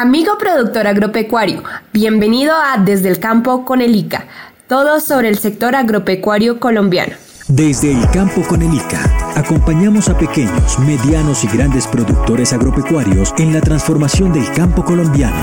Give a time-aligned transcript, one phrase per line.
[0.00, 4.26] Amigo productor agropecuario, bienvenido a Desde el Campo con el ICA,
[4.68, 7.16] todo sobre el sector agropecuario colombiano.
[7.48, 13.52] Desde el campo con el ICA, acompañamos a pequeños, medianos y grandes productores agropecuarios en
[13.52, 15.34] la transformación del campo colombiano.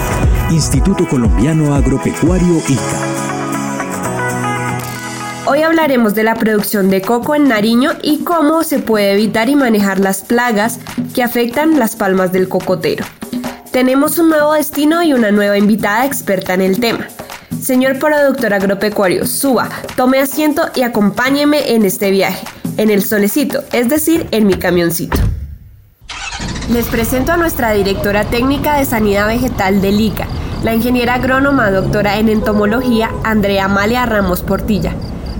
[0.49, 2.99] Instituto Colombiano Agropecuario ICA.
[5.47, 9.57] Hoy hablaremos de la producción de coco en Nariño y cómo se puede evitar y
[9.57, 10.79] manejar las plagas
[11.13, 13.03] que afectan las palmas del cocotero.
[13.75, 17.09] Tenemos un nuevo destino y una nueva invitada experta en el tema.
[17.61, 19.67] Señor productor agropecuario, suba,
[19.97, 25.17] tome asiento y acompáñeme en este viaje, en el solecito, es decir, en mi camioncito.
[26.71, 30.25] Les presento a nuestra directora técnica de Sanidad Vegetal del ICA,
[30.63, 34.93] la ingeniera agrónoma doctora en entomología Andrea Amalia Ramos Portilla.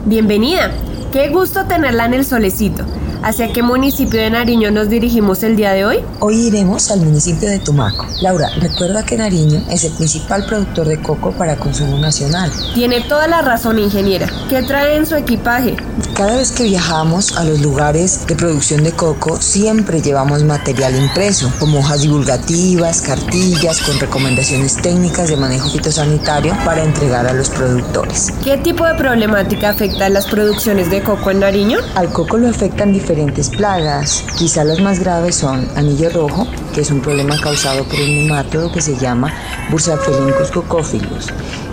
[0.03, 0.72] Bienvenida,
[1.13, 2.86] qué gusto tenerla en el solecito.
[3.25, 5.97] ¿Hacia qué municipio de Nariño nos dirigimos el día de hoy?
[6.20, 8.05] Hoy iremos al municipio de Tumaco.
[8.21, 12.52] Laura, recuerda que Nariño es el principal productor de coco para consumo nacional.
[12.75, 14.27] Tiene toda la razón, ingeniera.
[14.47, 15.75] ¿Qué trae en su equipaje?
[16.13, 21.52] Cada vez que viajamos a los lugares de producción de coco, siempre llevamos material impreso,
[21.59, 28.31] como hojas divulgativas, cartillas con recomendaciones técnicas de manejo fitosanitario para entregar a los productores.
[28.44, 31.80] ¿Qué tipo de problemática afecta a las producciones de coco en Nariño?
[31.95, 34.25] Al coco lo afectan diferentes diferentes plagas.
[34.38, 38.69] Quizá las más graves son anillo rojo, que es un problema causado por un nemátodo
[38.69, 39.33] que se llama
[39.72, 41.27] Bursaphelicus cocophilus.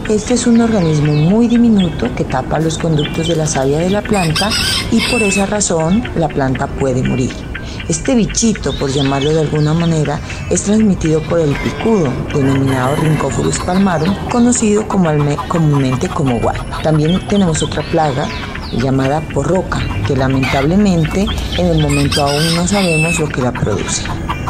[0.08, 4.02] Este es un organismo muy diminuto que tapa los conductos de la savia de la
[4.02, 4.50] planta
[4.92, 7.32] y por esa razón la planta puede morir.
[7.88, 14.14] Este bichito, por llamarlo de alguna manera, es transmitido por el picudo, denominado Rhynchophorus palmarum,
[14.30, 15.10] conocido como
[15.48, 16.60] comúnmente como guay.
[16.84, 18.28] También tenemos otra plaga
[18.72, 21.26] llamada porroca, que lamentablemente
[21.58, 24.04] en el momento aún no sabemos lo que la produce.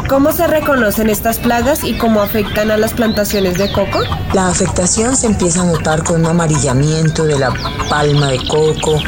[0.08, 4.00] ¿Cómo se reconocen estas plagas y cómo afectan a las plantaciones de coco?
[4.34, 7.52] La afectación se empieza a notar con un amarillamiento de la
[7.88, 9.00] palma de coco,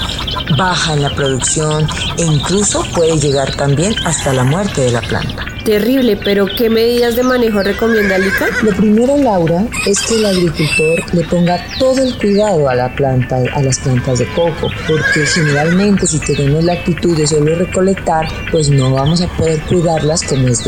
[0.56, 1.86] baja en la producción
[2.19, 5.44] e incluso puede llegar también hasta la muerte de la planta.
[5.64, 8.48] Terrible, pero ¿qué medidas de manejo recomienda Lica?
[8.62, 13.36] Lo primero, Laura, es que el agricultor le ponga todo el cuidado a la planta,
[13.54, 18.69] a las plantas de coco, porque generalmente si tenemos la actitud de solo recolectar, pues
[18.69, 20.62] no vamos a poder cuidarlas como es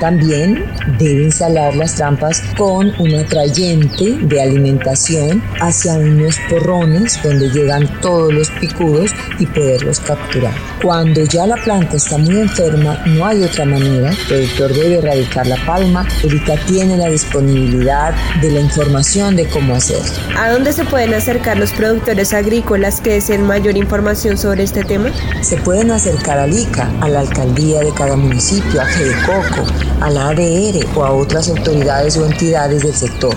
[0.00, 0.64] También
[0.98, 8.32] debe instalar las trampas con un atrayente de alimentación hacia unos porrones donde llegan todos
[8.32, 10.54] los picudos y poderlos capturar.
[10.82, 15.56] Cuando ya la planta está muy enferma, no hay otra manera productor debe erradicar la
[15.64, 20.04] palma, Erika tiene la disponibilidad de la información de cómo hacerlo.
[20.38, 25.10] ¿A dónde se pueden acercar los productores agrícolas que deseen mayor información sobre este tema?
[25.42, 28.86] Se pueden acercar al ICA, a la alcaldía de cada municipio, a
[30.00, 33.34] A la ADR o a otras autoridades o entidades del sector.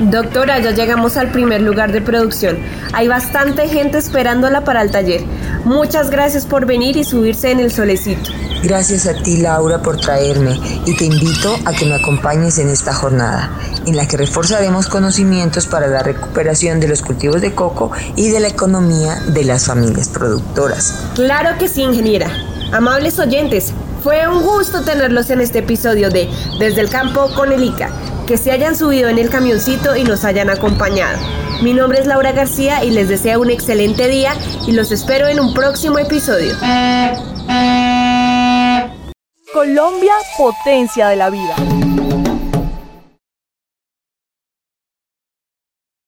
[0.00, 2.58] Doctora, ya llegamos al primer lugar de producción.
[2.92, 5.22] Hay bastante gente esperándola para el taller.
[5.64, 8.30] Muchas gracias por venir y subirse en el solecito.
[8.64, 12.92] Gracias a ti, Laura, por traerme y te invito a que me acompañes en esta
[12.92, 13.50] jornada,
[13.86, 18.40] en la que reforzaremos conocimientos para la recuperación de los cultivos de coco y de
[18.40, 20.94] la economía de las familias productoras.
[21.14, 22.30] Claro que sí, ingeniera.
[22.72, 23.72] Amables oyentes,
[24.04, 26.28] fue un gusto tenerlos en este episodio de
[26.58, 27.88] Desde el Campo con el ICA
[28.26, 31.18] que se hayan subido en el camioncito y nos hayan acompañado.
[31.62, 34.34] Mi nombre es Laura García y les deseo un excelente día
[34.66, 36.54] y los espero en un próximo episodio.
[39.54, 42.03] Colombia, potencia de la vida.